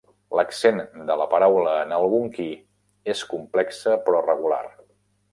[0.37, 0.79] L'accent
[1.09, 2.45] de la paraula en algonquí
[3.13, 4.63] és complexe però regular.